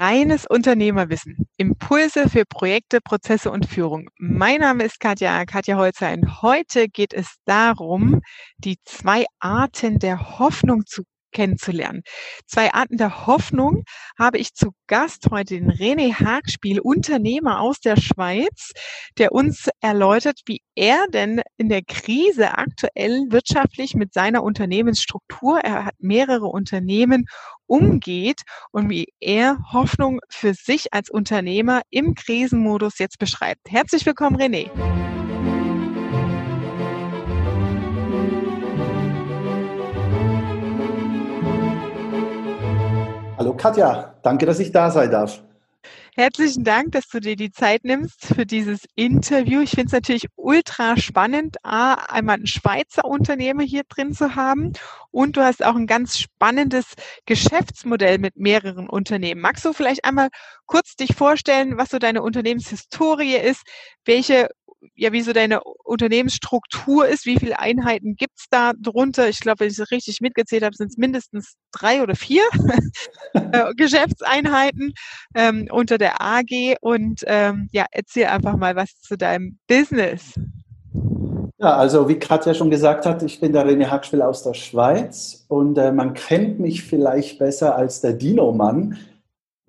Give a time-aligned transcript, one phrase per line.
[0.00, 1.46] Reines Unternehmerwissen.
[1.58, 4.08] Impulse für Projekte, Prozesse und Führung.
[4.16, 8.22] Mein Name ist Katja, Katja Holzer und heute geht es darum,
[8.56, 12.02] die zwei Arten der Hoffnung zu kennenzulernen.
[12.46, 13.84] Zwei Arten der Hoffnung
[14.18, 18.72] habe ich zu Gast heute den René Hagspiel, Unternehmer aus der Schweiz,
[19.18, 25.86] der uns erläutert, wie er denn in der Krise aktuell wirtschaftlich mit seiner Unternehmensstruktur, er
[25.86, 27.26] hat mehrere Unternehmen,
[27.66, 28.42] umgeht
[28.72, 33.60] und wie er Hoffnung für sich als Unternehmer im Krisenmodus jetzt beschreibt.
[33.68, 34.70] Herzlich willkommen, René.
[43.40, 45.42] Hallo Katja, danke, dass ich da sein darf.
[46.14, 49.62] Herzlichen Dank, dass du dir die Zeit nimmst für dieses Interview.
[49.62, 54.74] Ich finde es natürlich ultra spannend, A, einmal ein Schweizer Unternehmer hier drin zu haben
[55.10, 56.92] und du hast auch ein ganz spannendes
[57.24, 59.40] Geschäftsmodell mit mehreren Unternehmen.
[59.40, 60.28] Magst du vielleicht einmal
[60.66, 63.62] kurz dich vorstellen, was so deine Unternehmenshistorie ist,
[64.04, 64.50] welche
[64.94, 69.28] ja, wie so deine Unternehmensstruktur ist, wie viele Einheiten gibt's da drunter?
[69.28, 72.42] Ich glaube, wenn ich es richtig mitgezählt habe, sind es mindestens drei oder vier
[73.34, 74.92] äh, Geschäftseinheiten
[75.34, 76.76] ähm, unter der AG.
[76.80, 80.34] Und ähm, ja, erzähl einfach mal was zu deinem Business.
[81.58, 85.44] Ja, also wie Katja schon gesagt hat, ich bin der René Hackspiel aus der Schweiz
[85.48, 88.96] und äh, man kennt mich vielleicht besser als der Dino-Mann,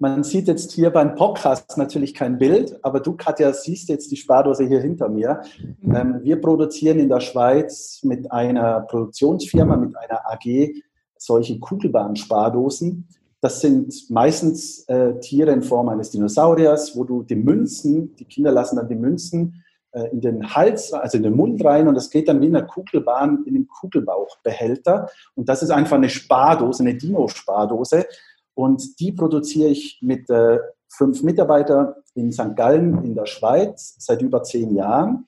[0.01, 4.17] man sieht jetzt hier beim Podcast natürlich kein Bild, aber du, Katja, siehst jetzt die
[4.17, 5.43] Spardose hier hinter mir.
[5.79, 5.95] Mhm.
[5.95, 10.73] Ähm, wir produzieren in der Schweiz mit einer Produktionsfirma, mit einer AG,
[11.17, 13.07] solche Kugelbahn-Spardosen.
[13.41, 18.51] Das sind meistens äh, Tiere in Form eines Dinosauriers, wo du die Münzen, die Kinder
[18.51, 22.09] lassen dann die Münzen äh, in den Hals, also in den Mund rein und das
[22.09, 25.09] geht dann wie in einer Kugelbahn in den Kugelbauchbehälter.
[25.35, 28.05] Und das ist einfach eine Spardose, eine Dino-Spardose.
[28.53, 32.55] Und die produziere ich mit äh, fünf Mitarbeitern in St.
[32.55, 35.27] Gallen in der Schweiz seit über zehn Jahren.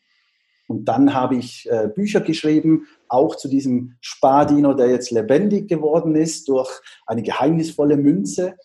[0.67, 6.15] Und dann habe ich äh, Bücher geschrieben, auch zu diesem Spardino, der jetzt lebendig geworden
[6.15, 6.69] ist durch
[7.05, 8.55] eine geheimnisvolle Münze.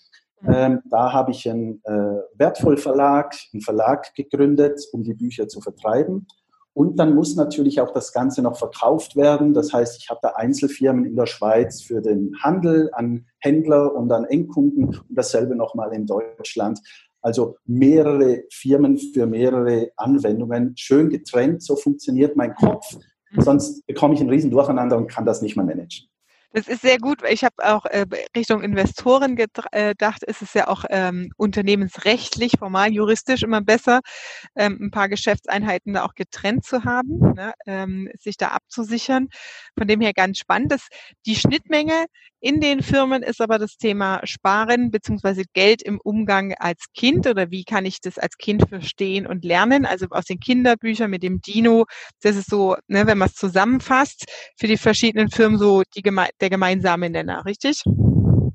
[0.47, 5.61] Ähm, da habe ich einen äh, Wertvoll Verlag, einen Verlag gegründet, um die Bücher zu
[5.61, 6.27] vertreiben.
[6.75, 9.53] Und dann muss natürlich auch das Ganze noch verkauft werden.
[9.53, 14.13] Das heißt, ich habe da Einzelfirmen in der Schweiz für den Handel an Händler und
[14.13, 16.81] an Endkunden und dasselbe nochmal in Deutschland.
[17.21, 21.63] Also mehrere Firmen für mehrere Anwendungen, schön getrennt.
[21.63, 22.97] So funktioniert mein Kopf.
[23.37, 26.09] Sonst bekomme ich ein Riesendurcheinander und kann das nicht mehr managen.
[26.53, 27.23] Das ist sehr gut.
[27.29, 30.23] Ich habe auch äh, Richtung Investoren äh, gedacht.
[30.27, 34.01] Es ist ja auch ähm, unternehmensrechtlich, formal, juristisch immer besser,
[34.57, 39.29] ähm, ein paar Geschäftseinheiten da auch getrennt zu haben, ne, ähm, sich da abzusichern.
[39.77, 40.73] Von dem her ganz spannend.
[40.73, 40.89] Das,
[41.27, 42.07] die Schnittmenge
[42.41, 47.51] in den Firmen ist aber das Thema Sparen beziehungsweise Geld im Umgang als Kind oder
[47.51, 49.85] wie kann ich das als Kind verstehen und lernen.
[49.85, 51.87] Also aus den Kinderbüchern mit dem Dino,
[52.23, 54.25] das ist so, ne, wenn man es zusammenfasst,
[54.57, 57.83] für die verschiedenen Firmen so die, der gemeinsame Nenner, richtig?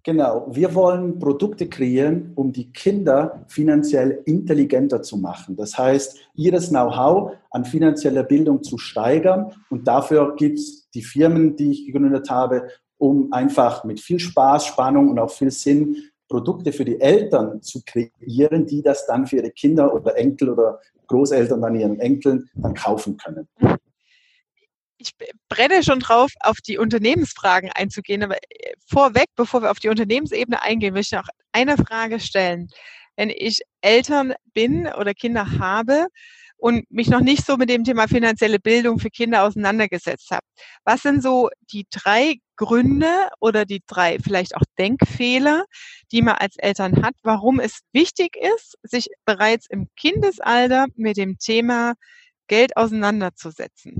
[0.06, 5.56] Genau, wir wollen Produkte kreieren, um die Kinder finanziell intelligenter zu machen.
[5.56, 9.54] Das heißt, ihres Know-how an finanzieller Bildung zu steigern.
[9.70, 12.68] Und dafür gibt es die Firmen, die ich gegründet habe,
[13.04, 17.82] um einfach mit viel Spaß, Spannung und auch viel Sinn Produkte für die Eltern zu
[17.86, 22.74] kreieren, die das dann für ihre Kinder oder Enkel oder Großeltern dann ihren Enkeln dann
[22.74, 23.50] kaufen können.
[24.98, 25.12] Ich
[25.50, 30.64] brenne schon drauf, auf die Unternehmensfragen einzugehen, aber äh, vorweg, bevor wir auf die Unternehmensebene
[30.64, 32.70] eingehen, möchte ich noch eine Frage stellen.
[33.18, 36.08] Wenn ich Eltern bin oder Kinder habe,
[36.64, 40.46] und mich noch nicht so mit dem Thema finanzielle Bildung für Kinder auseinandergesetzt habe.
[40.86, 45.66] Was sind so die drei Gründe oder die drei vielleicht auch Denkfehler,
[46.14, 51.38] die man als Eltern hat, warum es wichtig ist, sich bereits im Kindesalter mit dem
[51.40, 51.94] Thema
[52.48, 53.96] Geld auseinanderzusetzen?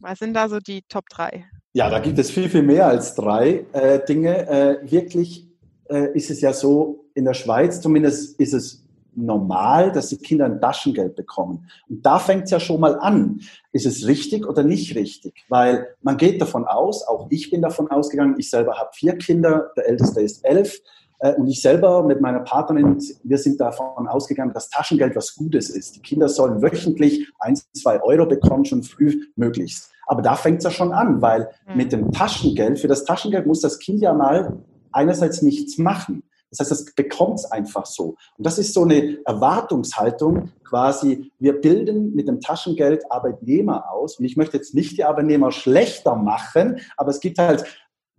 [0.00, 1.46] Was sind da so die Top drei?
[1.74, 4.48] Ja, da gibt es viel, viel mehr als drei äh, Dinge.
[4.48, 5.46] Äh, wirklich
[5.88, 8.81] äh, ist es ja so, in der Schweiz zumindest ist es
[9.14, 11.68] normal, dass die Kinder ein Taschengeld bekommen.
[11.88, 13.40] Und da fängt es ja schon mal an.
[13.72, 15.44] Ist es richtig oder nicht richtig?
[15.48, 19.70] Weil man geht davon aus, auch ich bin davon ausgegangen, ich selber habe vier Kinder,
[19.76, 20.80] der älteste ist elf.
[21.18, 25.70] Äh, und ich selber mit meiner Partnerin, wir sind davon ausgegangen, dass Taschengeld was Gutes
[25.70, 25.96] ist.
[25.96, 29.90] Die Kinder sollen wöchentlich ein, zwei Euro bekommen, schon früh möglichst.
[30.06, 31.76] Aber da fängt es ja schon an, weil mhm.
[31.76, 34.58] mit dem Taschengeld, für das Taschengeld muss das Kind ja mal
[34.90, 36.22] einerseits nichts machen.
[36.52, 38.16] Das heißt, das bekommt es einfach so.
[38.36, 44.18] Und das ist so eine Erwartungshaltung, quasi, wir bilden mit dem Taschengeld Arbeitnehmer aus.
[44.18, 47.64] Und ich möchte jetzt nicht die Arbeitnehmer schlechter machen, aber es gibt halt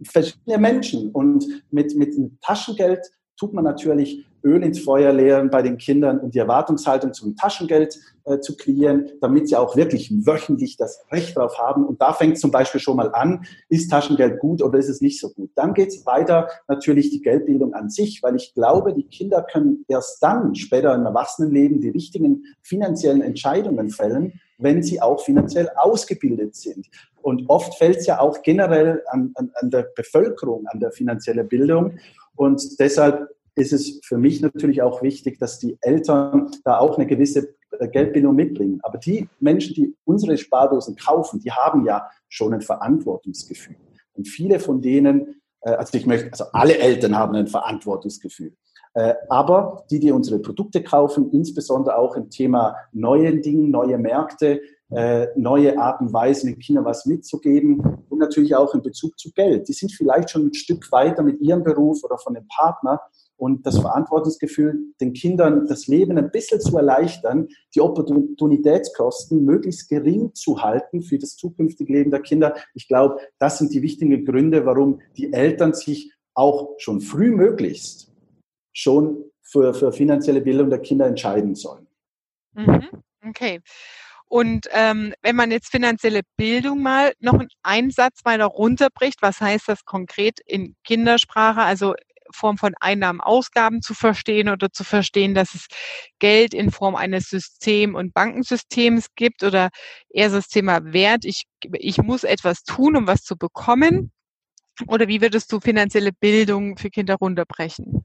[0.03, 1.12] verschiedene Menschen.
[1.12, 6.19] Und mit, mit dem Taschengeld tut man natürlich Öl ins Feuer leeren bei den Kindern
[6.19, 11.36] und die Erwartungshaltung zum Taschengeld äh, zu kreieren, damit sie auch wirklich wöchentlich das Recht
[11.36, 11.86] darauf haben.
[11.86, 15.19] Und da fängt zum Beispiel schon mal an, ist Taschengeld gut oder ist es nicht
[15.19, 15.51] so gut.
[15.56, 19.86] Dann geht es weiter natürlich die Geldbildung an sich, weil ich glaube, die Kinder können
[19.88, 26.56] erst dann später im Erwachsenenleben die richtigen finanziellen Entscheidungen fällen, wenn sie auch finanziell ausgebildet
[26.56, 26.88] sind.
[27.22, 31.48] Und oft fällt es ja auch generell an, an, an der Bevölkerung, an der finanziellen
[31.48, 31.98] Bildung.
[32.36, 37.07] Und deshalb ist es für mich natürlich auch wichtig, dass die Eltern da auch eine
[37.07, 38.79] gewisse äh, Geldbildung mitbringen.
[38.83, 43.75] Aber die Menschen, die unsere Spardosen kaufen, die haben ja schon ein Verantwortungsgefühl.
[44.13, 48.53] Und viele von denen, äh, also ich möchte, also alle Eltern haben ein Verantwortungsgefühl.
[48.95, 54.61] Äh, aber die, die unsere Produkte kaufen, insbesondere auch im Thema neuen Dingen, neue Märkte,
[55.35, 57.79] neue Arten und Weisen, den Kindern was mitzugeben
[58.09, 59.67] und natürlich auch in Bezug zu Geld.
[59.67, 63.01] Die sind vielleicht schon ein Stück weiter mit ihrem Beruf oder von dem Partner,
[63.44, 70.34] und das Verantwortungsgefühl, den Kindern das Leben ein bisschen zu erleichtern, die Opportunitätskosten möglichst gering
[70.34, 72.56] zu halten für das zukünftige Leben der Kinder.
[72.74, 78.13] Ich glaube, das sind die wichtigen Gründe, warum die Eltern sich auch schon früh möglichst
[78.72, 81.86] schon für, für finanzielle Bildung der Kinder entscheiden sollen.
[82.54, 82.88] Mhm.
[83.28, 83.60] Okay.
[84.30, 89.68] Und ähm, wenn man jetzt finanzielle Bildung mal noch einen Satz weiter runterbricht, was heißt
[89.68, 91.62] das konkret in Kindersprache?
[91.62, 91.94] Also
[92.33, 95.68] Form von Einnahmen, Ausgaben zu verstehen oder zu verstehen, dass es
[96.19, 99.69] Geld in Form eines System- und Bankensystems gibt oder
[100.09, 101.25] eher das Thema Wert.
[101.25, 101.44] Ich,
[101.74, 104.12] ich muss etwas tun, um was zu bekommen.
[104.88, 108.03] Oder wie würdest du finanzielle Bildung für Kinder runterbrechen?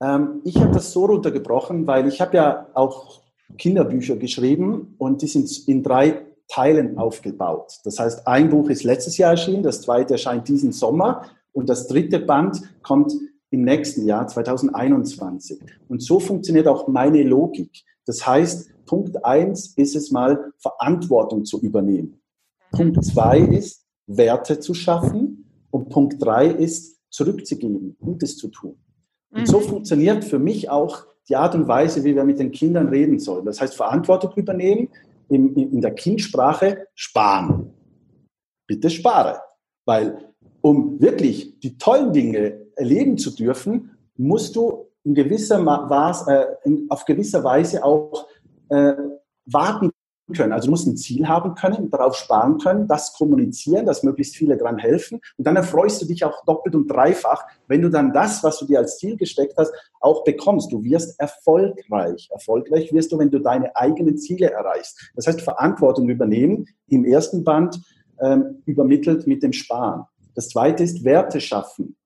[0.00, 3.22] Ähm, ich habe das so runtergebrochen, weil ich habe ja auch
[3.58, 7.78] Kinderbücher geschrieben und die sind in drei Teilen aufgebaut.
[7.84, 11.86] Das heißt, ein Buch ist letztes Jahr erschienen, das zweite erscheint diesen Sommer und das
[11.86, 13.12] dritte Band kommt
[13.54, 15.60] im nächsten Jahr 2021.
[15.88, 17.70] Und so funktioniert auch meine Logik.
[18.04, 22.20] Das heißt, Punkt eins ist es mal, Verantwortung zu übernehmen.
[22.72, 25.40] Punkt zwei ist, Werte zu schaffen.
[25.70, 28.76] Und Punkt drei ist, zurückzugeben, Gutes zu tun.
[29.30, 29.64] Und so mhm.
[29.64, 33.44] funktioniert für mich auch die Art und Weise, wie wir mit den Kindern reden sollen.
[33.44, 34.88] Das heißt, Verantwortung übernehmen,
[35.28, 37.72] in, in der Kindsprache sparen.
[38.66, 39.40] Bitte spare.
[39.84, 46.46] Weil um wirklich die tollen Dinge erleben zu dürfen, musst du in gewisser Maß, äh,
[46.88, 48.26] auf gewisser Weise auch
[48.68, 48.94] äh,
[49.46, 49.90] warten
[50.34, 50.52] können.
[50.52, 54.56] Also du musst ein Ziel haben können, darauf sparen können, das kommunizieren, dass möglichst viele
[54.56, 55.20] daran helfen.
[55.36, 58.64] Und dann erfreust du dich auch doppelt und dreifach, wenn du dann das, was du
[58.66, 60.72] dir als Ziel gesteckt hast, auch bekommst.
[60.72, 62.28] Du wirst erfolgreich.
[62.32, 65.10] Erfolgreich wirst du, wenn du deine eigenen Ziele erreichst.
[65.14, 67.80] Das heißt, Verantwortung übernehmen, im ersten Band
[68.20, 70.04] ähm, übermittelt mit dem Sparen.
[70.34, 71.96] Das zweite ist Werte schaffen.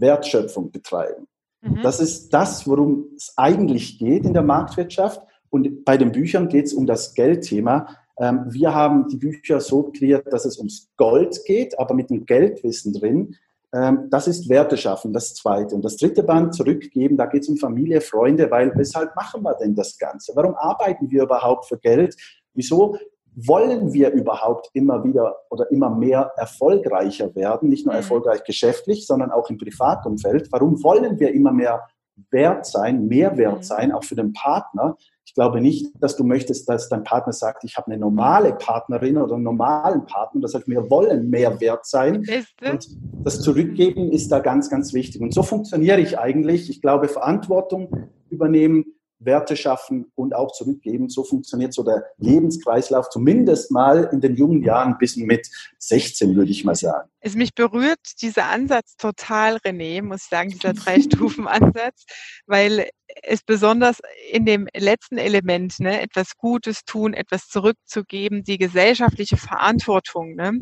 [0.00, 1.26] Wertschöpfung betreiben.
[1.62, 1.82] Mhm.
[1.82, 5.20] Das ist das, worum es eigentlich geht in der Marktwirtschaft.
[5.50, 7.88] Und bei den Büchern geht es um das Geldthema.
[8.18, 12.26] Ähm, wir haben die Bücher so kreiert, dass es ums Gold geht, aber mit dem
[12.26, 13.36] Geldwissen drin.
[13.74, 15.74] Ähm, das ist Werte schaffen, das zweite.
[15.74, 19.54] Und das dritte Band, zurückgeben, da geht es um Familie, Freunde, weil weshalb machen wir
[19.54, 20.32] denn das Ganze?
[20.34, 22.16] Warum arbeiten wir überhaupt für Geld?
[22.54, 22.96] Wieso
[23.36, 28.00] wollen wir überhaupt immer wieder oder immer mehr erfolgreicher werden, nicht nur mhm.
[28.00, 30.48] erfolgreich geschäftlich, sondern auch im Privatumfeld?
[30.50, 31.82] Warum wollen wir immer mehr
[32.30, 33.62] wert sein, mehr wert mhm.
[33.62, 34.96] sein, auch für den Partner?
[35.26, 39.18] Ich glaube nicht, dass du möchtest, dass dein Partner sagt, ich habe eine normale Partnerin
[39.18, 40.40] oder einen normalen Partner.
[40.40, 42.24] Das heißt, wir wollen mehr wert sein.
[42.64, 42.88] Und
[43.22, 45.20] das Zurückgeben ist da ganz, ganz wichtig.
[45.20, 46.70] Und so funktioniere ich eigentlich.
[46.70, 51.08] Ich glaube, Verantwortung übernehmen, Werte schaffen und auch zurückgeben.
[51.08, 56.50] So funktioniert so der Lebenskreislauf, zumindest mal in den jungen Jahren bis mit 16, würde
[56.50, 57.08] ich mal sagen.
[57.20, 62.04] Es mich berührt dieser Ansatz total, René, muss ich sagen, dieser Drei-Stufen-Ansatz,
[62.46, 62.88] weil
[63.22, 70.34] es besonders in dem letzten Element, ne, etwas Gutes tun, etwas zurückzugeben, die gesellschaftliche Verantwortung,
[70.34, 70.60] ne,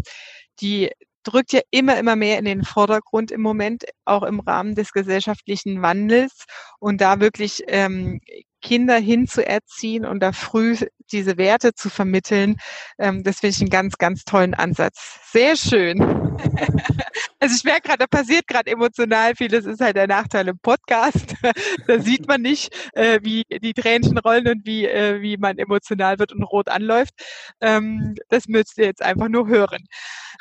[0.61, 0.91] die
[1.25, 5.83] drückt ja immer, immer mehr in den Vordergrund im Moment, auch im Rahmen des gesellschaftlichen
[5.83, 6.45] Wandels.
[6.79, 8.21] Und da wirklich ähm,
[8.63, 10.77] Kinder hinzuerziehen und da früh
[11.13, 12.57] diese Werte zu vermitteln,
[12.99, 15.21] ähm, das finde ich einen ganz, ganz tollen Ansatz.
[15.33, 16.01] Sehr schön.
[17.41, 19.49] also ich merke gerade, da passiert gerade emotional viel.
[19.49, 21.35] Das ist halt der Nachteil im Podcast.
[21.87, 26.19] da sieht man nicht, äh, wie die Tränchen rollen und wie, äh, wie man emotional
[26.19, 27.15] wird und rot anläuft.
[27.61, 29.85] Ähm, das müsst ihr jetzt einfach nur hören.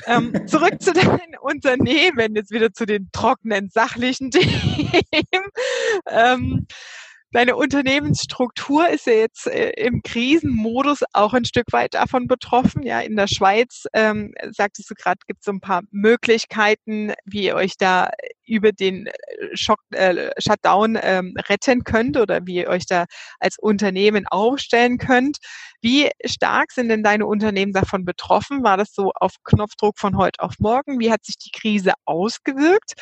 [0.08, 6.68] Ähm, zurück zu deinen Unternehmen, jetzt wieder zu den trockenen, sachlichen Themen.
[7.34, 12.84] Deine Unternehmensstruktur ist ja jetzt äh, im Krisenmodus auch ein Stück weit davon betroffen.
[12.84, 17.46] Ja, in der Schweiz, ähm, sagtest du gerade, gibt es so ein paar Möglichkeiten, wie
[17.46, 18.12] ihr euch da
[18.46, 19.12] über den äh,
[19.56, 23.06] Schock, äh, Shutdown ähm, retten könnt oder wie ihr euch da
[23.40, 25.38] als Unternehmen aufstellen könnt.
[25.82, 28.64] Wie stark sind denn deine Unternehmen davon betroffen?
[28.64, 31.00] War das so auf Knopfdruck von heute auf morgen?
[31.00, 32.94] Wie hat sich die Krise ausgewirkt?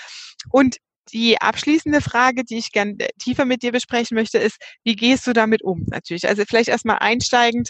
[0.52, 0.78] Und
[1.14, 5.34] die abschließende Frage, die ich gerne tiefer mit dir besprechen möchte, ist, wie gehst du
[5.34, 5.86] damit um?
[5.88, 6.28] Natürlich.
[6.28, 7.70] Also vielleicht erstmal einsteigend,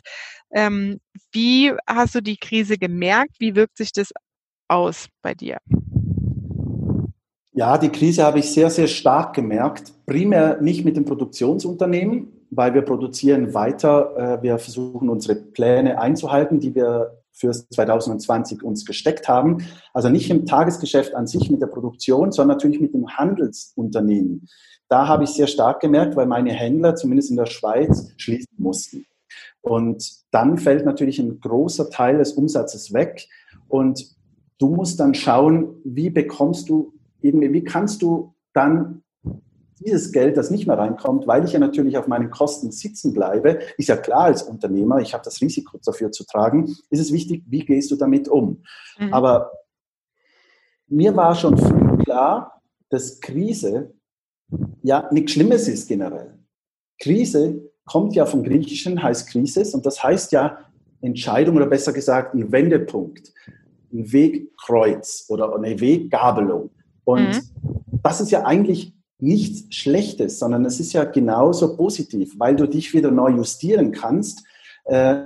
[0.54, 1.00] ähm,
[1.32, 3.36] wie hast du die Krise gemerkt?
[3.40, 4.12] Wie wirkt sich das
[4.68, 5.58] aus bei dir?
[7.54, 9.92] Ja, die Krise habe ich sehr, sehr stark gemerkt.
[10.06, 14.40] Primär nicht mit den Produktionsunternehmen, weil wir produzieren weiter.
[14.40, 19.66] Äh, wir versuchen unsere Pläne einzuhalten, die wir für 2020 uns gesteckt haben.
[19.94, 24.48] Also nicht im Tagesgeschäft an sich mit der Produktion, sondern natürlich mit dem Handelsunternehmen.
[24.88, 29.06] Da habe ich sehr stark gemerkt, weil meine Händler, zumindest in der Schweiz, schließen mussten.
[29.62, 33.28] Und dann fällt natürlich ein großer Teil des Umsatzes weg.
[33.68, 34.06] Und
[34.58, 39.01] du musst dann schauen, wie bekommst du wie kannst du dann
[39.84, 43.60] dieses Geld, das nicht mehr reinkommt, weil ich ja natürlich auf meinen Kosten sitzen bleibe,
[43.78, 47.44] ist ja klar als Unternehmer, ich habe das Risiko dafür zu tragen, ist es wichtig,
[47.48, 48.64] wie gehst du damit um?
[49.00, 49.14] Mhm.
[49.14, 49.52] Aber
[50.88, 53.94] mir war schon früh klar, dass Krise
[54.84, 56.38] ja nichts Schlimmes ist generell.
[57.00, 60.60] Krise kommt ja vom Griechischen, heißt Krisis, und das heißt ja
[61.02, 63.34] Entscheidung oder besser gesagt ein Wendepunkt,
[63.92, 66.70] ein Wegkreuz oder eine Weggabelung.
[67.04, 68.00] Und mhm.
[68.04, 72.94] das ist ja eigentlich nichts Schlechtes, sondern es ist ja genauso positiv, weil du dich
[72.94, 74.44] wieder neu justieren kannst.
[74.86, 75.24] Äh,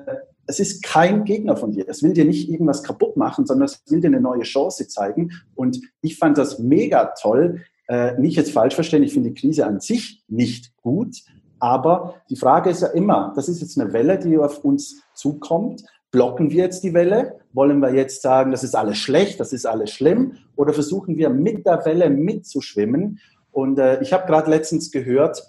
[0.48, 1.86] es ist kein Gegner von dir.
[1.88, 5.32] Es will dir nicht irgendwas kaputt machen, sondern es will dir eine neue Chance zeigen.
[5.56, 7.62] Und ich fand das mega toll.
[7.88, 11.24] Äh, nicht jetzt falsch verstehen, ich finde die Krise an sich nicht gut.
[11.60, 15.84] Aber die Frage ist ja immer, das ist jetzt eine Welle, die auf uns zukommt.
[16.12, 17.40] Blocken wir jetzt die Welle?
[17.54, 20.38] Wollen wir jetzt sagen, das ist alles schlecht, das ist alles schlimm?
[20.56, 23.20] Oder versuchen wir mit der Welle mitzuschwimmen
[23.56, 25.42] und äh, ich habe gerade letztens gehört,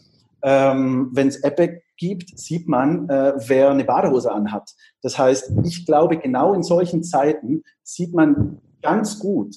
[0.43, 4.71] ähm, wenn es Epic gibt, sieht man, äh, wer eine Badehose anhat.
[5.03, 9.57] Das heißt, ich glaube, genau in solchen Zeiten sieht man ganz gut,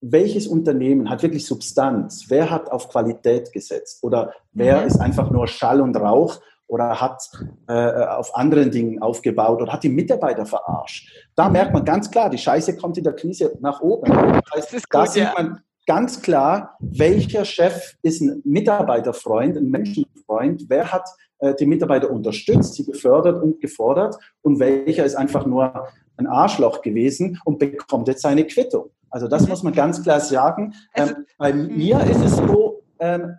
[0.00, 4.86] welches Unternehmen hat wirklich Substanz, wer hat auf Qualität gesetzt oder wer mhm.
[4.86, 7.20] ist einfach nur Schall und Rauch oder hat
[7.66, 11.10] äh, auf anderen Dingen aufgebaut oder hat die Mitarbeiter verarscht.
[11.34, 11.52] Da mhm.
[11.52, 14.12] merkt man ganz klar, die Scheiße kommt in der Krise nach oben.
[14.12, 20.92] Das heißt, da sieht man ganz klar, welcher Chef ist ein Mitarbeiterfreund, ein Menschenfreund, wer
[20.92, 26.26] hat äh, die Mitarbeiter unterstützt, sie gefördert und gefordert und welcher ist einfach nur ein
[26.26, 28.90] Arschloch gewesen und bekommt jetzt seine Quittung.
[29.08, 30.74] Also das muss man ganz klar sagen.
[30.92, 31.76] Also, ähm, bei mhm.
[31.76, 33.36] mir ist es so, ähm,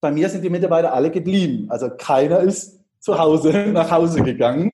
[0.00, 1.66] bei mir sind die Mitarbeiter alle geblieben.
[1.70, 4.70] Also keiner ist zu Hause, nach Hause gegangen.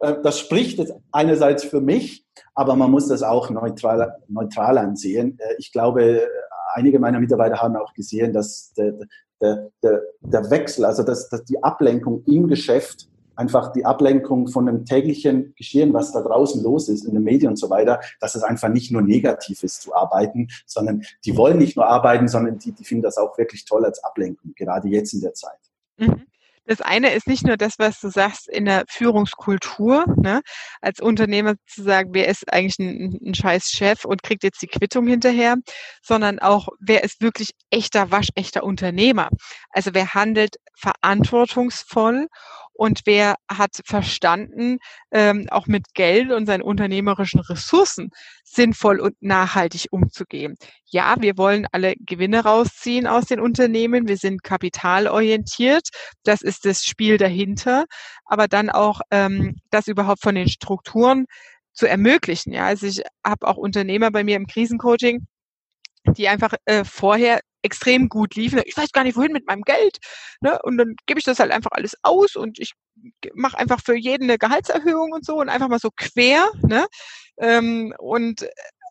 [0.00, 2.24] Äh, das spricht jetzt einerseits für mich,
[2.54, 5.38] aber man muss das auch neutral, neutral ansehen.
[5.38, 6.26] Äh, ich glaube,
[6.74, 8.94] einige meiner Mitarbeiter haben auch gesehen, dass der,
[9.40, 14.66] der, der, der Wechsel, also dass, dass die Ablenkung im Geschäft einfach die Ablenkung von
[14.66, 18.34] dem täglichen Geschehen, was da draußen los ist in den Medien und so weiter, dass
[18.34, 22.58] es einfach nicht nur negativ ist zu arbeiten, sondern die wollen nicht nur arbeiten, sondern
[22.58, 25.58] die, die finden das auch wirklich toll als Ablenkung, gerade jetzt in der Zeit.
[25.98, 26.22] Mhm.
[26.66, 30.40] Das eine ist nicht nur das, was du sagst in der Führungskultur, ne?
[30.80, 34.66] als Unternehmer zu sagen, wer ist eigentlich ein, ein scheiß Chef und kriegt jetzt die
[34.66, 35.56] Quittung hinterher,
[36.02, 39.28] sondern auch, wer ist wirklich echter, waschechter Unternehmer.
[39.70, 42.28] Also wer handelt verantwortungsvoll
[42.74, 44.78] und wer hat verstanden,
[45.12, 48.10] ähm, auch mit Geld und seinen unternehmerischen Ressourcen
[48.44, 50.56] sinnvoll und nachhaltig umzugehen.
[50.86, 54.08] Ja, wir wollen alle Gewinne rausziehen aus den Unternehmen.
[54.08, 55.88] Wir sind kapitalorientiert.
[56.24, 57.84] Das ist das Spiel dahinter.
[58.24, 61.26] Aber dann auch ähm, das überhaupt von den Strukturen
[61.72, 62.52] zu ermöglichen.
[62.52, 65.26] Ja, also ich habe auch Unternehmer bei mir im Krisencoaching,
[66.16, 68.60] die einfach äh, vorher extrem gut liefen.
[68.64, 69.98] Ich weiß gar nicht, wohin mit meinem Geld.
[70.40, 70.58] Ne?
[70.62, 72.72] Und dann gebe ich das halt einfach alles aus und ich
[73.34, 76.50] mache einfach für jeden eine Gehaltserhöhung und so und einfach mal so quer.
[76.62, 76.86] Ne?
[77.38, 78.46] Ähm, und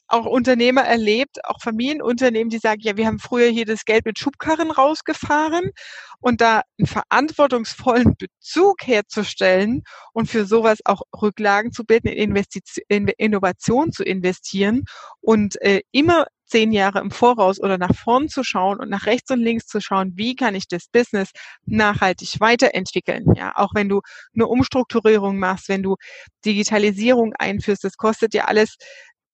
[0.08, 4.20] auch Unternehmer erlebt, auch Familienunternehmen, die sagen, ja, wir haben früher hier das Geld mit
[4.20, 5.72] Schubkarren rausgefahren
[6.20, 12.84] und da einen verantwortungsvollen Bezug herzustellen und für sowas auch Rücklagen zu bilden, in, Investition,
[12.90, 14.84] in Innovation zu investieren
[15.22, 19.32] und äh, immer zehn Jahre im Voraus oder nach vorn zu schauen und nach rechts
[19.32, 21.32] und links zu schauen, wie kann ich das Business
[21.66, 23.34] nachhaltig weiterentwickeln.
[23.36, 24.02] Ja, auch wenn du
[24.36, 25.96] eine Umstrukturierung machst, wenn du
[26.46, 28.76] Digitalisierung einführst, das kostet ja alles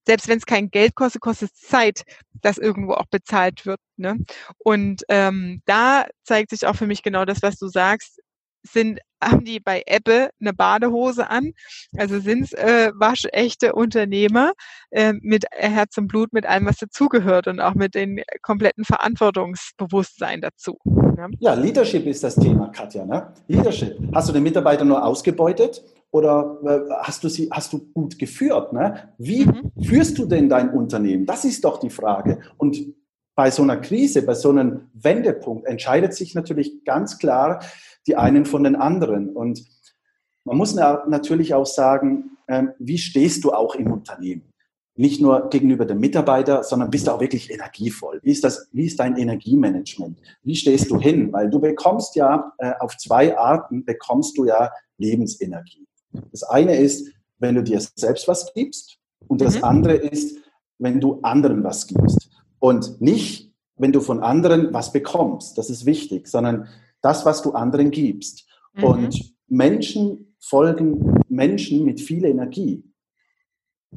[0.08, 2.04] selbst wenn es kein Geld kostet, kostet es Zeit,
[2.42, 3.80] dass irgendwo auch bezahlt wird.
[3.98, 4.18] Ne?
[4.58, 8.20] Und ähm, da zeigt sich auch für mich genau das, was du sagst
[8.64, 11.52] sind, haben die bei Ebbe eine Badehose an.
[11.98, 14.54] Also sind es äh, waschechte Unternehmer
[14.92, 20.40] äh, mit Herz und Blut, mit allem, was dazugehört und auch mit dem kompletten Verantwortungsbewusstsein
[20.42, 20.78] dazu.
[21.18, 21.28] Ja?
[21.40, 23.06] ja, Leadership ist das Thema, Katja.
[23.06, 23.34] Ne?
[23.48, 23.98] Leadership.
[24.14, 28.72] Hast du den Mitarbeiter nur ausgebeutet oder äh, hast du sie hast du gut geführt?
[28.72, 29.14] Ne?
[29.18, 29.72] Wie mhm.
[29.84, 31.26] führst du denn dein Unternehmen?
[31.26, 32.40] Das ist doch die Frage.
[32.58, 32.78] Und
[33.40, 37.62] bei so einer Krise, bei so einem Wendepunkt entscheidet sich natürlich ganz klar,
[38.08, 39.30] die einen von den anderen.
[39.30, 39.66] Und
[40.46, 44.44] man muss natürlich auch sagen, ähm, wie stehst du auch im Unternehmen?
[44.96, 48.20] Nicht nur gegenüber dem Mitarbeiter, sondern bist du auch wirklich energievoll.
[48.24, 50.20] Wie ist, das, wie ist dein Energiemanagement?
[50.44, 51.32] Wie stehst du hin?
[51.32, 55.88] Weil du bekommst ja äh, auf zwei Arten bekommst du ja Lebensenergie.
[56.32, 59.64] Das eine ist, wenn du dir selbst was gibst und das mhm.
[59.64, 60.38] andere ist,
[60.80, 62.30] wenn du anderen was gibst.
[62.60, 65.58] Und nicht, wenn du von anderen was bekommst.
[65.58, 66.68] Das ist wichtig, sondern
[67.02, 68.48] das, was du anderen gibst.
[68.74, 68.84] Mhm.
[68.84, 72.84] Und Menschen folgen Menschen mit viel Energie.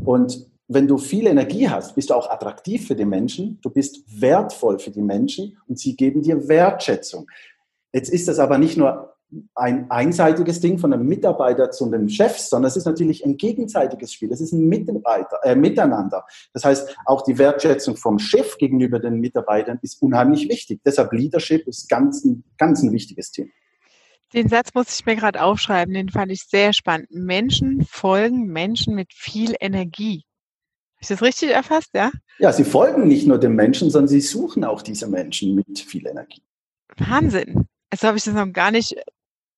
[0.04, 4.02] Und wenn du viel Energie hast, bist du auch attraktiv für die Menschen, du bist
[4.20, 7.30] wertvoll für die Menschen und sie geben dir Wertschätzung.
[7.92, 9.11] Jetzt ist das aber nicht nur
[9.54, 14.12] ein einseitiges Ding von einem Mitarbeiter zu einem Chef, sondern es ist natürlich ein gegenseitiges
[14.12, 14.32] Spiel.
[14.32, 16.24] Es ist ein Mitarbeiter, äh, Miteinander.
[16.52, 20.80] Das heißt, auch die Wertschätzung vom Chef gegenüber den Mitarbeitern ist unheimlich wichtig.
[20.84, 23.50] Deshalb Leadership ist ganz ein, ganz ein wichtiges Thema.
[24.32, 27.08] Den Satz muss ich mir gerade aufschreiben, den fand ich sehr spannend.
[27.10, 30.24] Menschen folgen Menschen mit viel Energie.
[30.94, 32.10] Habe ich das richtig erfasst, ja?
[32.38, 36.06] Ja, sie folgen nicht nur den Menschen, sondern sie suchen auch diese Menschen mit viel
[36.06, 36.42] Energie.
[36.96, 37.66] Wahnsinn.
[37.90, 38.96] Also habe ich das noch gar nicht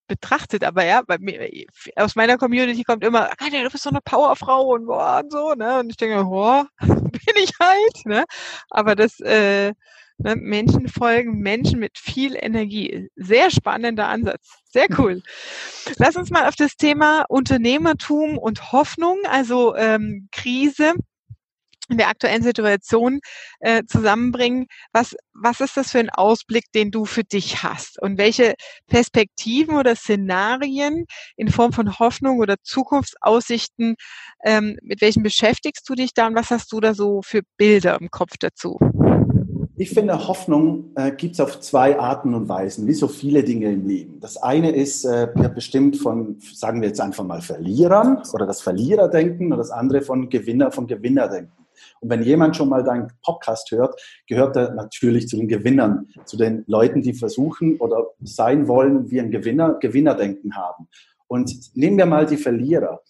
[0.07, 1.49] betrachtet, aber ja, bei mir,
[1.97, 5.55] aus meiner Community kommt immer, ah, du bist so eine Powerfrau und, boah, und so,
[5.55, 5.81] ne?
[5.81, 8.25] Und ich denke, boah, bin ich halt, ne?
[8.71, 9.73] Aber das, äh,
[10.19, 13.09] ne, Menschen folgen Menschen mit viel Energie.
[13.17, 14.59] Sehr spannender Ansatz.
[14.71, 15.23] Sehr cool.
[15.99, 20.95] Lass uns mal auf das Thema Unternehmertum und Hoffnung, also ähm, Krise
[21.89, 23.21] in der aktuellen Situation
[23.61, 24.67] äh, zusammenbringen.
[24.93, 28.01] Was, was ist das für ein Ausblick, den du für dich hast?
[28.01, 28.55] Und welche
[28.89, 33.97] Perspektiven oder Szenarien in Form von Hoffnung oder Zukunftsaussichten,
[34.45, 38.01] ähm, mit welchen beschäftigst du dich da und was hast du da so für Bilder
[38.01, 38.79] im Kopf dazu?
[39.77, 43.73] Ich finde, Hoffnung äh, gibt es auf zwei Arten und Weisen, wie so viele Dinge
[43.73, 44.21] im Leben.
[44.21, 49.51] Das eine ist äh, bestimmt von, sagen wir jetzt einfach mal Verlierern oder das Verliererdenken
[49.51, 51.64] und das andere von Gewinner, von Gewinnerdenken.
[52.01, 56.37] Und wenn jemand schon mal deinen Podcast hört, gehört er natürlich zu den Gewinnern, zu
[56.37, 60.89] den Leuten, die versuchen oder sein wollen, wie ein Gewinner, Gewinnerdenken haben.
[61.27, 63.01] Und nehmen wir mal die Verlierer.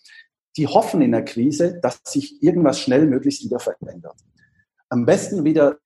[0.56, 4.16] Die hoffen in der Krise, dass sich irgendwas schnell möglichst wieder verändert.
[4.88, 5.78] Am besten wieder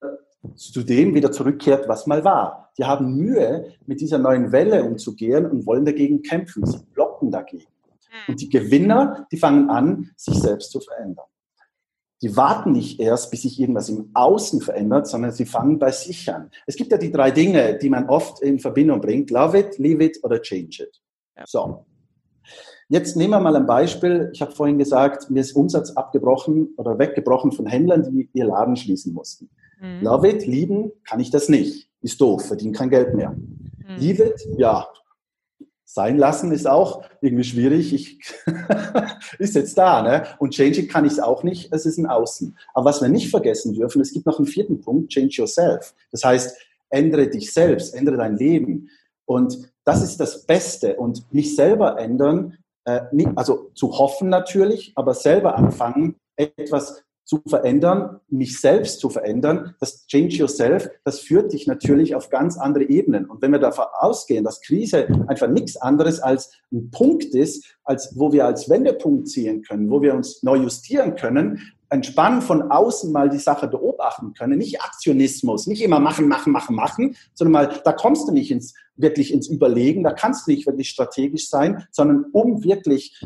[0.54, 2.70] zu dem wieder zurückkehrt, was mal war.
[2.78, 6.64] Die haben Mühe, mit dieser neuen Welle umzugehen und wollen dagegen kämpfen.
[6.64, 7.66] Sie blocken dagegen.
[8.26, 11.26] Und die Gewinner, die fangen an, sich selbst zu verändern
[12.22, 16.32] die warten nicht erst, bis sich irgendwas im Außen verändert, sondern sie fangen bei sich
[16.32, 16.50] an.
[16.66, 19.30] Es gibt ja die drei Dinge, die man oft in Verbindung bringt.
[19.30, 21.00] Love it, leave it oder change it.
[21.46, 21.84] So.
[22.88, 24.30] Jetzt nehmen wir mal ein Beispiel.
[24.32, 28.76] Ich habe vorhin gesagt, mir ist Umsatz abgebrochen oder weggebrochen von Händlern, die ihr Laden
[28.76, 29.50] schließen mussten.
[29.80, 30.02] Mhm.
[30.02, 31.88] Love it, lieben kann ich das nicht.
[32.00, 33.30] Ist doof, verdiene kein Geld mehr.
[33.30, 33.96] Mhm.
[33.98, 34.88] Leave it, ja,
[35.98, 37.92] sein lassen ist auch irgendwie schwierig.
[37.92, 38.20] Ich
[39.40, 40.26] ist jetzt da, ne?
[40.38, 41.72] Und change it kann ich es auch nicht.
[41.72, 42.56] Es ist ein Außen.
[42.72, 45.92] Aber was wir nicht vergessen dürfen, es gibt noch einen vierten Punkt: Change yourself.
[46.12, 46.56] Das heißt,
[46.90, 48.90] ändere dich selbst, ändere dein Leben.
[49.26, 50.94] Und das ist das Beste.
[50.94, 53.00] Und mich selber ändern, äh,
[53.34, 60.06] also zu hoffen natürlich, aber selber anfangen, etwas zu verändern, mich selbst zu verändern, das
[60.06, 63.26] Change Yourself, das führt dich natürlich auf ganz andere Ebenen.
[63.26, 68.18] Und wenn wir davon ausgehen, dass Krise einfach nichts anderes als ein Punkt ist, als
[68.18, 71.60] wo wir als Wendepunkt ziehen können, wo wir uns neu justieren können,
[71.90, 76.74] entspannen von außen mal die Sache beobachten können, nicht Aktionismus, nicht immer machen, machen, machen,
[76.74, 80.66] machen, sondern mal, da kommst du nicht ins, wirklich ins Überlegen, da kannst du nicht
[80.66, 83.22] wirklich strategisch sein, sondern um wirklich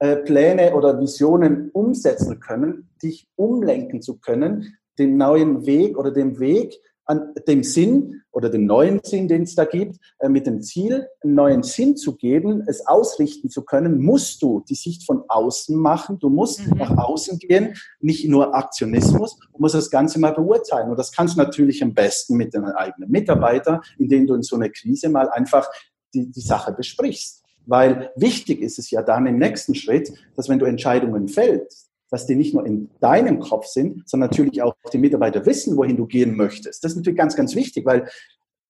[0.00, 6.38] äh, Pläne oder Visionen umsetzen können, dich umlenken zu können, den neuen Weg oder dem
[6.38, 10.60] Weg an dem Sinn oder dem neuen Sinn, den es da gibt, äh, mit dem
[10.60, 15.24] Ziel, einen neuen Sinn zu geben, es ausrichten zu können, musst du die Sicht von
[15.26, 16.18] außen machen.
[16.18, 16.76] Du musst mhm.
[16.76, 19.38] nach außen gehen, nicht nur Aktionismus.
[19.38, 20.90] Du musst das Ganze mal beurteilen.
[20.90, 24.56] Und das kannst du natürlich am besten mit deinen eigenen Mitarbeitern, indem du in so
[24.56, 25.66] einer Krise mal einfach
[26.12, 27.42] die, die Sache besprichst.
[27.68, 32.24] Weil wichtig ist es ja dann im nächsten Schritt, dass wenn du Entscheidungen fällst, dass
[32.24, 36.06] die nicht nur in deinem Kopf sind, sondern natürlich auch die Mitarbeiter wissen, wohin du
[36.06, 36.82] gehen möchtest.
[36.82, 38.08] Das ist natürlich ganz, ganz wichtig, weil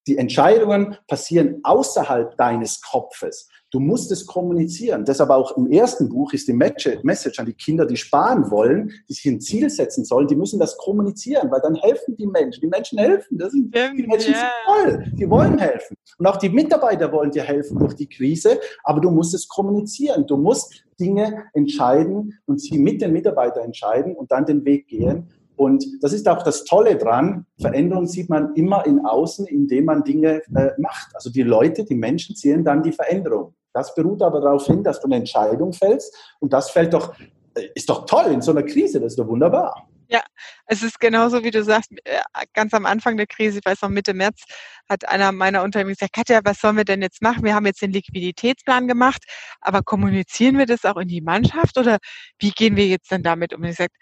[0.08, 3.48] die Entscheidungen passieren außerhalb deines Kopfes.
[3.70, 5.04] Du musst es kommunizieren.
[5.04, 9.12] Deshalb auch im ersten Buch ist die Message an die Kinder, die sparen wollen, die
[9.12, 12.62] sich ein Ziel setzen sollen, die müssen das kommunizieren, weil dann helfen die Menschen.
[12.62, 13.36] Die Menschen helfen.
[13.36, 15.04] Das sind, die Menschen sind toll.
[15.12, 15.98] Die wollen helfen.
[16.16, 20.26] Und auch die Mitarbeiter wollen dir helfen durch die Krise, aber du musst es kommunizieren.
[20.26, 25.28] Du musst Dinge entscheiden und sie mit den Mitarbeitern entscheiden und dann den Weg gehen.
[25.58, 27.44] Und das ist auch das Tolle dran.
[27.60, 31.08] Veränderung sieht man immer in Außen, indem man Dinge äh, macht.
[31.14, 33.54] Also die Leute, die Menschen sehen dann die Veränderung.
[33.72, 36.14] Das beruht aber darauf hin, dass du eine Entscheidung fällst.
[36.38, 37.12] Und das fällt doch,
[37.54, 39.00] äh, ist doch toll in so einer Krise.
[39.00, 39.88] Das ist doch wunderbar.
[40.08, 40.20] Ja,
[40.68, 42.20] es ist genauso, wie du sagst, äh,
[42.52, 44.44] ganz am Anfang der Krise, ich weiß noch Mitte März,
[44.88, 47.42] hat einer meiner Unternehmen gesagt, Katja, was sollen wir denn jetzt machen?
[47.42, 49.24] Wir haben jetzt den Liquiditätsplan gemacht,
[49.60, 51.98] aber kommunizieren wir das auch in die Mannschaft oder
[52.38, 53.62] wie gehen wir jetzt denn damit um?
[53.62, 53.96] Und ich gesagt,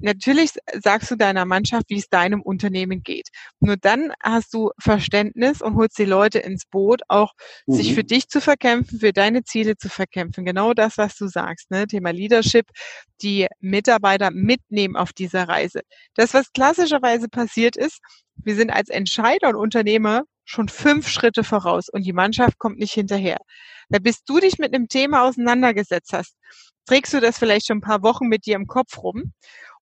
[0.00, 0.52] Natürlich
[0.82, 3.28] sagst du deiner Mannschaft, wie es deinem Unternehmen geht.
[3.60, 7.32] Nur dann hast du Verständnis und holst die Leute ins Boot, auch
[7.66, 7.74] mhm.
[7.74, 10.46] sich für dich zu verkämpfen, für deine Ziele zu verkämpfen.
[10.46, 11.86] Genau das, was du sagst, ne?
[11.86, 12.66] Thema Leadership,
[13.20, 15.80] die Mitarbeiter mitnehmen auf dieser Reise.
[16.14, 18.00] Das, was klassischerweise passiert ist,
[18.36, 22.92] wir sind als Entscheider und Unternehmer schon fünf Schritte voraus und die Mannschaft kommt nicht
[22.92, 23.38] hinterher.
[23.88, 26.34] Da bis du dich mit einem Thema auseinandergesetzt hast,
[26.86, 29.32] trägst du das vielleicht schon ein paar Wochen mit dir im Kopf rum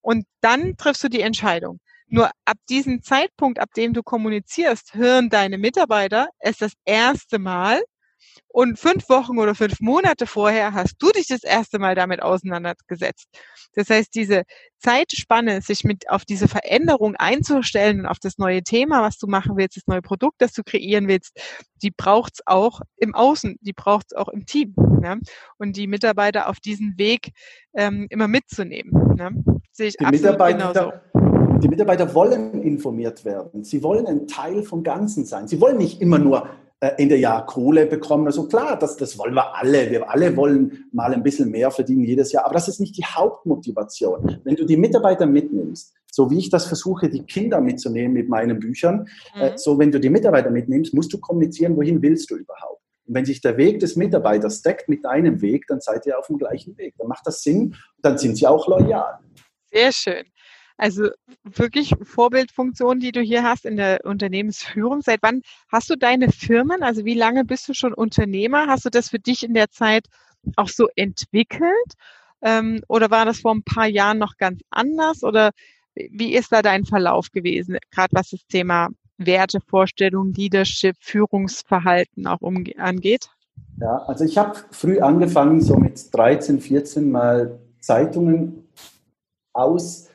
[0.02, 1.80] und dann triffst du die Entscheidung.
[2.06, 7.82] Nur ab diesem Zeitpunkt, ab dem du kommunizierst, hören deine Mitarbeiter es das erste Mal.
[8.48, 13.28] Und fünf Wochen oder fünf Monate vorher hast du dich das erste Mal damit auseinandergesetzt.
[13.74, 14.42] Das heißt, diese
[14.78, 19.56] Zeitspanne, sich mit auf diese Veränderung einzustellen und auf das neue Thema, was du machen
[19.56, 21.38] willst, das neue Produkt, das du kreieren willst,
[21.82, 24.74] die braucht's auch im Außen, die braucht's auch im Team.
[25.00, 25.20] Ne?
[25.58, 27.30] Und die Mitarbeiter auf diesen Weg
[27.74, 29.14] ähm, immer mitzunehmen.
[29.16, 29.30] Ne?
[29.72, 31.60] Sehe ich die Mitarbeiter, genauso.
[31.60, 33.64] Die Mitarbeiter wollen informiert werden.
[33.64, 35.48] Sie wollen ein Teil vom Ganzen sein.
[35.48, 36.48] Sie wollen nicht immer nur
[36.80, 38.26] Ende Jahr Kohle bekommen.
[38.26, 39.90] Also klar, das, das wollen wir alle.
[39.90, 42.44] Wir alle wollen mal ein bisschen mehr verdienen jedes Jahr.
[42.44, 44.40] Aber das ist nicht die Hauptmotivation.
[44.44, 48.60] Wenn du die Mitarbeiter mitnimmst, so wie ich das versuche, die Kinder mitzunehmen mit meinen
[48.60, 49.54] Büchern, äh, mhm.
[49.54, 52.82] äh, so wenn du die Mitarbeiter mitnimmst, musst du kommunizieren, wohin willst du überhaupt.
[53.06, 56.28] Und wenn sich der Weg des Mitarbeiters deckt mit deinem Weg, dann seid ihr auf
[56.28, 56.94] dem gleichen Weg.
[56.98, 59.18] Dann macht das Sinn und dann sind sie auch loyal.
[59.72, 60.24] Sehr schön.
[60.78, 61.10] Also
[61.42, 65.02] wirklich Vorbildfunktion, die du hier hast in der Unternehmensführung.
[65.02, 66.82] Seit wann hast du deine Firmen?
[66.82, 68.68] Also wie lange bist du schon Unternehmer?
[68.68, 70.06] Hast du das für dich in der Zeit
[70.54, 71.92] auch so entwickelt?
[72.42, 75.24] Ähm, oder war das vor ein paar Jahren noch ganz anders?
[75.24, 75.50] Oder
[75.94, 82.38] wie ist da dein Verlauf gewesen, gerade was das Thema Werte, Vorstellungen, Leadership, Führungsverhalten auch
[82.76, 83.28] angeht?
[83.80, 88.68] Ja, also ich habe früh angefangen, so mit 13, 14 mal Zeitungen
[89.52, 90.08] aus,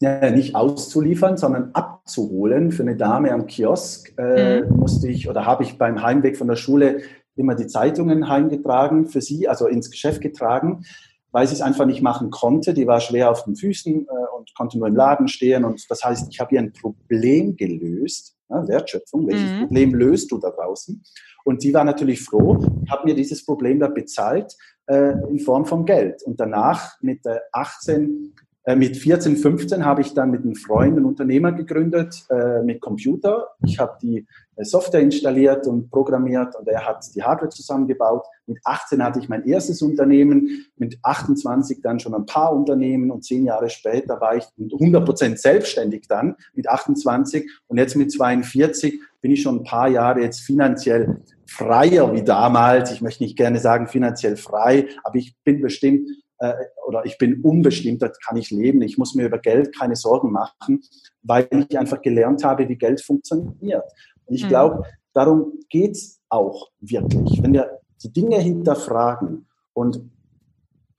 [0.00, 2.72] nicht auszuliefern, sondern abzuholen.
[2.72, 4.76] Für eine Dame am Kiosk äh, mhm.
[4.76, 7.02] musste ich oder habe ich beim Heimweg von der Schule
[7.36, 10.84] immer die Zeitungen heimgetragen für sie, also ins Geschäft getragen,
[11.32, 12.74] weil sie es einfach nicht machen konnte.
[12.74, 15.64] Die war schwer auf den Füßen äh, und konnte nur im Laden stehen.
[15.64, 18.36] Und das heißt, ich habe ihr ein Problem gelöst.
[18.50, 19.60] Ja, Wertschöpfung, welches mhm.
[19.60, 21.02] Problem löst du da draußen?
[21.44, 24.54] Und sie war natürlich froh, hat mir dieses Problem da bezahlt
[24.86, 26.22] äh, in Form von Geld.
[26.24, 28.43] Und danach mit äh, 18 äh,
[28.76, 33.48] mit 14, 15 habe ich dann mit einem Freund ein Unternehmer gegründet äh, mit Computer.
[33.62, 38.24] Ich habe die äh, Software installiert und programmiert und er hat die Hardware zusammengebaut.
[38.46, 43.22] Mit 18 hatte ich mein erstes Unternehmen, mit 28 dann schon ein paar Unternehmen und
[43.22, 48.98] zehn Jahre später war ich 100 Prozent selbstständig dann mit 28 und jetzt mit 42
[49.20, 52.92] bin ich schon ein paar Jahre jetzt finanziell freier wie damals.
[52.92, 56.23] Ich möchte nicht gerne sagen finanziell frei, aber ich bin bestimmt äh,
[56.86, 58.82] oder ich bin unbestimmt, da kann ich leben.
[58.82, 60.82] Ich muss mir über Geld keine Sorgen machen,
[61.22, 63.84] weil ich einfach gelernt habe, wie Geld funktioniert.
[64.26, 64.48] Und ich mhm.
[64.48, 67.42] glaube, darum geht es auch wirklich.
[67.42, 70.00] Wenn wir die Dinge hinterfragen und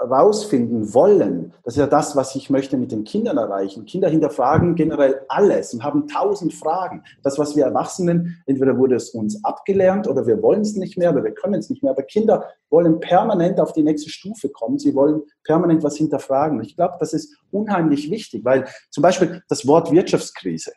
[0.05, 3.85] rausfinden wollen, das ist ja das, was ich möchte mit den Kindern erreichen.
[3.85, 7.03] Kinder hinterfragen generell alles und haben tausend Fragen.
[7.23, 11.11] Das, was wir Erwachsenen, entweder wurde es uns abgelernt oder wir wollen es nicht mehr
[11.11, 11.91] oder wir können es nicht mehr.
[11.91, 14.79] Aber Kinder wollen permanent auf die nächste Stufe kommen.
[14.79, 16.61] Sie wollen permanent was hinterfragen.
[16.61, 20.71] Ich glaube, das ist unheimlich wichtig, weil zum Beispiel das Wort Wirtschaftskrise.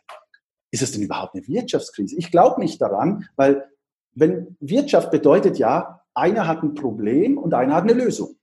[0.71, 2.15] Ist es denn überhaupt eine Wirtschaftskrise?
[2.17, 3.65] Ich glaube nicht daran, weil
[4.13, 8.35] wenn Wirtschaft bedeutet ja, einer hat ein Problem und einer hat eine Lösung.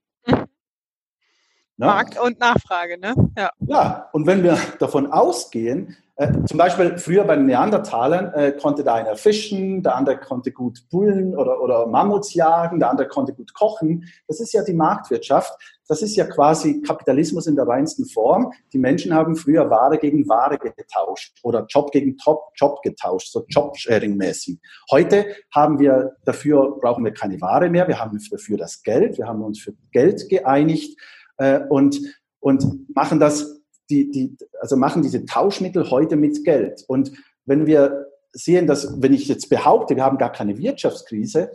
[1.77, 1.87] Ne?
[1.87, 3.15] Markt und Nachfrage, ne?
[3.37, 3.51] Ja.
[3.61, 8.83] ja, und wenn wir davon ausgehen, Äh, zum Beispiel früher bei den Neandertalern äh, konnte
[8.83, 13.35] der eine fischen, der andere konnte gut Bullen oder, oder Mammuts jagen, der andere konnte
[13.35, 14.09] gut kochen.
[14.27, 15.53] Das ist ja die Marktwirtschaft.
[15.89, 18.51] Das ist ja quasi Kapitalismus in der reinsten Form.
[18.73, 23.45] Die Menschen haben früher Ware gegen Ware getauscht oder Job gegen Top, Job getauscht, so
[23.47, 24.59] Job-Sharing-mäßig.
[24.91, 29.27] Heute haben wir dafür, brauchen wir keine Ware mehr, wir haben dafür das Geld, wir
[29.27, 30.99] haben uns für Geld geeinigt
[31.39, 32.01] äh, und,
[32.41, 36.85] und machen das, die, die, also machen diese Tauschmittel heute mit Geld.
[36.89, 37.13] Und
[37.45, 41.53] wenn wir sehen, dass, wenn ich jetzt behaupte, wir haben gar keine Wirtschaftskrise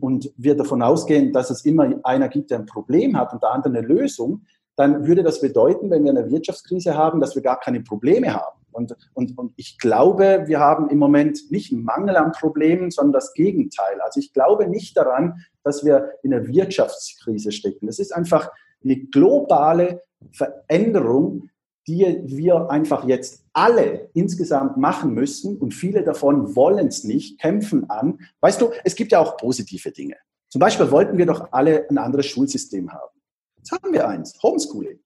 [0.00, 3.50] und wir davon ausgehen, dass es immer einer gibt, der ein Problem hat und der
[3.50, 4.42] andere eine Lösung,
[4.76, 8.60] dann würde das bedeuten, wenn wir eine Wirtschaftskrise haben, dass wir gar keine Probleme haben.
[8.72, 13.14] Und, und, und ich glaube, wir haben im Moment nicht einen Mangel an Problemen, sondern
[13.14, 14.00] das Gegenteil.
[14.00, 17.88] Also ich glaube nicht daran, dass wir in einer Wirtschaftskrise stecken.
[17.88, 18.50] Es ist einfach
[18.84, 21.50] eine globale Veränderung,
[21.86, 27.88] die wir einfach jetzt alle insgesamt machen müssen und viele davon wollen es nicht, kämpfen
[27.90, 28.20] an.
[28.40, 30.16] Weißt du, es gibt ja auch positive Dinge.
[30.48, 33.18] Zum Beispiel wollten wir doch alle ein anderes Schulsystem haben.
[33.56, 35.00] Jetzt haben wir eins, Homeschooling.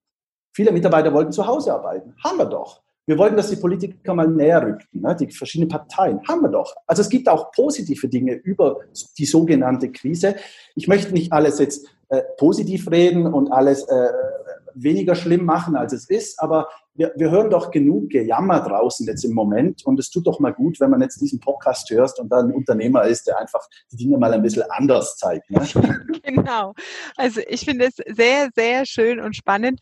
[0.53, 2.15] Viele Mitarbeiter wollten zu Hause arbeiten.
[2.23, 2.84] Haben wir doch.
[3.07, 5.15] Wir wollten, dass die Politiker mal näher rückten, ne?
[5.15, 6.19] die verschiedenen Parteien.
[6.27, 6.75] Haben wir doch.
[6.87, 8.79] Also es gibt auch positive Dinge über
[9.17, 10.35] die sogenannte Krise.
[10.75, 14.09] Ich möchte nicht alles jetzt äh, positiv reden und alles äh,
[14.73, 16.39] weniger schlimm machen, als es ist.
[16.39, 19.85] Aber wir, wir hören doch genug Gejammer draußen jetzt im Moment.
[19.85, 22.53] Und es tut doch mal gut, wenn man jetzt diesen Podcast hörst und dann ein
[22.53, 25.49] Unternehmer ist, der einfach die Dinge mal ein bisschen anders zeigt.
[25.49, 25.61] Ne?
[26.25, 26.73] Genau.
[27.17, 29.79] Also ich finde es sehr, sehr schön und spannend,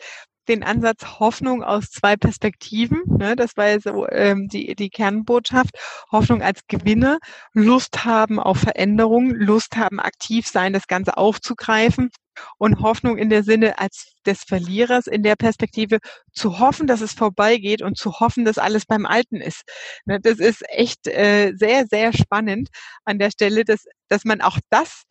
[0.48, 3.02] den Ansatz Hoffnung aus zwei Perspektiven.
[3.06, 3.36] Ne?
[3.36, 5.76] Das war so ähm, die, die Kernbotschaft.
[6.12, 7.20] Hoffnung als Gewinne,
[7.54, 12.10] Lust haben auf Veränderung, Lust haben aktiv sein, das Ganze aufzugreifen
[12.58, 16.00] und Hoffnung in der Sinne als des Verlierers in der Perspektive
[16.32, 19.64] zu hoffen, dass es vorbeigeht und zu hoffen, dass alles beim Alten ist.
[20.06, 20.20] Ne?
[20.22, 22.70] Das ist echt äh, sehr, sehr spannend
[23.06, 25.04] an der Stelle, dass, dass man auch das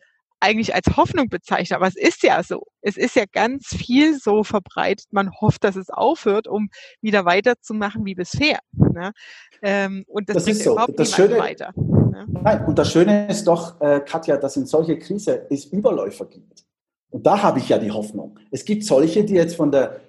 [0.43, 2.63] eigentlich als Hoffnung bezeichnet, aber es ist ja so.
[2.81, 5.07] Es ist ja ganz viel so verbreitet.
[5.11, 6.69] Man hofft, dass es aufhört, um
[7.01, 8.59] wieder weiterzumachen wie bisher.
[8.73, 9.13] Ne?
[9.61, 10.73] Ähm, und das, das bringt ist so.
[10.73, 11.71] überhaupt das Schöne, weiter.
[11.77, 12.25] Ne?
[12.27, 16.65] Nein, und das Schöne ist doch, äh, Katja, dass in solche Krise es Überläufer gibt.
[17.09, 18.37] Und da habe ich ja die Hoffnung.
[18.51, 20.01] Es gibt solche, die jetzt von der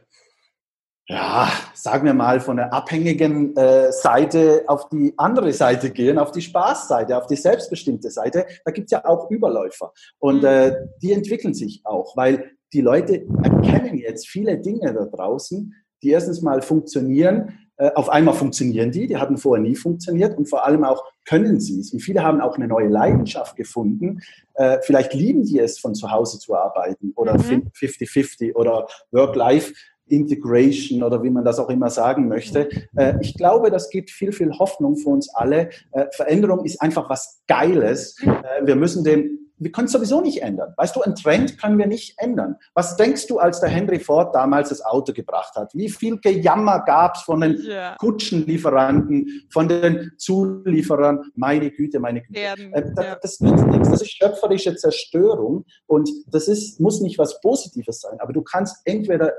[1.06, 6.32] ja, sagen wir mal, von der abhängigen äh, Seite auf die andere Seite gehen, auf
[6.32, 9.92] die Spaßseite, auf die selbstbestimmte Seite, da gibt's ja auch Überläufer.
[10.18, 10.48] Und mhm.
[10.48, 16.10] äh, die entwickeln sich auch, weil die Leute erkennen jetzt viele Dinge da draußen, die
[16.10, 17.58] erstens mal funktionieren.
[17.76, 21.60] Äh, auf einmal funktionieren die, die hatten vorher nie funktioniert und vor allem auch können
[21.60, 21.92] sie es.
[21.92, 24.20] Und viele haben auch eine neue Leidenschaft gefunden.
[24.54, 28.56] Äh, vielleicht lieben die es, von zu Hause zu arbeiten oder 50-50 mhm.
[28.56, 29.74] oder Work-Life
[30.06, 32.68] Integration oder wie man das auch immer sagen möchte.
[32.96, 35.70] Äh, ich glaube, das gibt viel, viel Hoffnung für uns alle.
[35.92, 38.16] Äh, Veränderung ist einfach was Geiles.
[38.22, 40.74] Äh, wir müssen den wir können es sowieso nicht ändern.
[40.76, 42.56] Weißt du, ein Trend können wir nicht ändern.
[42.74, 45.72] Was denkst du, als der Henry Ford damals das Auto gebracht hat?
[45.74, 47.96] Wie viel Gejammer gab es von den yeah.
[47.98, 51.20] Kutschenlieferanten, von den Zulieferern?
[51.34, 52.40] Meine Güte, meine Güte.
[52.40, 53.16] Erden, äh, das, ja.
[53.20, 53.90] das nützt nichts.
[53.90, 58.18] Das ist schöpferische Zerstörung und das ist, muss nicht was Positives sein.
[58.20, 59.32] Aber du kannst entweder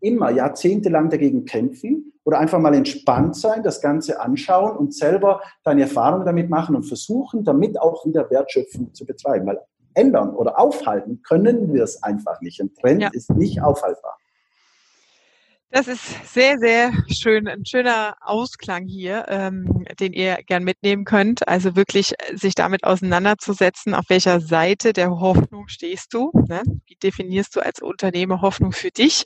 [0.00, 5.82] immer jahrzehntelang dagegen kämpfen oder einfach mal entspannt sein, das Ganze anschauen und selber deine
[5.82, 9.46] Erfahrungen damit machen und versuchen, damit auch wieder Wertschöpfung zu betreiben.
[9.46, 9.60] Weil
[9.94, 12.60] ändern oder aufhalten können wir es einfach nicht.
[12.60, 13.10] Ein Trend ja.
[13.12, 14.18] ist nicht aufhaltbar.
[15.70, 21.46] Das ist sehr, sehr schön, ein schöner Ausklang hier, ähm, den ihr gern mitnehmen könnt.
[21.46, 26.30] Also wirklich sich damit auseinanderzusetzen, auf welcher Seite der Hoffnung stehst du.
[26.48, 26.62] Ne?
[26.86, 29.24] Wie definierst du als Unternehmer Hoffnung für dich?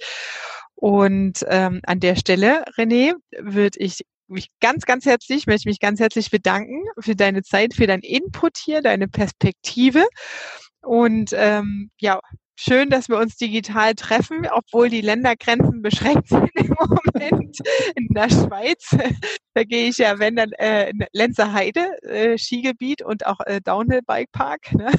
[0.82, 6.00] Und ähm, an der Stelle, René, würde ich mich ganz, ganz herzlich, möchte mich ganz
[6.00, 10.04] herzlich bedanken für deine Zeit, für deinen Input hier, deine Perspektive.
[10.80, 12.18] Und ähm, ja,
[12.62, 17.58] schön, dass wir uns digital treffen, obwohl die Ländergrenzen beschränkt sind im Moment
[17.96, 18.96] in der Schweiz.
[19.54, 24.02] Da gehe ich ja, wenn dann äh, in Lenzer äh, Skigebiet und auch äh, Downhill
[24.06, 24.72] Bike Park.
[24.72, 24.90] Ne?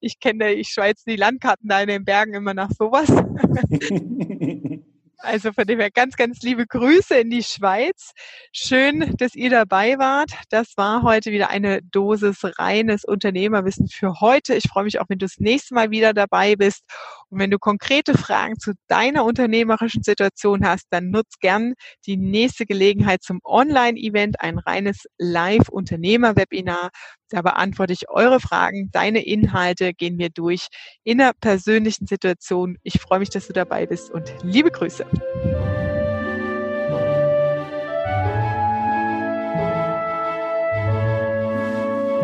[0.00, 3.08] Ich kenne, ich schweiz die Landkarten da in den Bergen immer nach sowas.
[5.22, 8.10] Also von dem her ganz, ganz liebe Grüße in die Schweiz.
[8.52, 10.32] Schön, dass ihr dabei wart.
[10.50, 14.54] Das war heute wieder eine Dosis reines Unternehmerwissen für heute.
[14.54, 16.82] Ich freue mich auch, wenn du das nächste Mal wieder dabei bist.
[17.30, 22.66] Und wenn du konkrete Fragen zu deiner unternehmerischen Situation hast, dann nutz gern die nächste
[22.66, 26.90] Gelegenheit zum Online-Event, ein reines Live-Unternehmer-Webinar.
[27.32, 30.66] Da beantworte ich eure Fragen, deine Inhalte gehen wir durch
[31.02, 32.76] in einer persönlichen Situation.
[32.82, 35.06] Ich freue mich, dass du dabei bist und liebe Grüße.